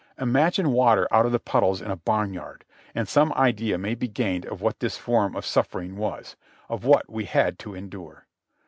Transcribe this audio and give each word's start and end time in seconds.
Imagine 0.17 0.71
water 0.71 1.07
out 1.11 1.27
of 1.27 1.31
the 1.31 1.37
puddles 1.37 1.79
in 1.79 1.91
a 1.91 1.95
barnyard, 1.95 2.65
and 2.95 3.07
some 3.07 3.31
idea 3.33 3.77
may 3.77 3.93
be 3.93 4.07
gained 4.07 4.47
of 4.47 4.59
what 4.59 4.79
this 4.79 4.97
form 4.97 5.35
of 5.35 5.45
suffering 5.45 5.95
was— 5.95 6.35
of 6.69 6.83
what 6.83 7.07
we 7.07 7.25
had 7.25 7.59
to 7.59 7.75
endure. 7.75 8.25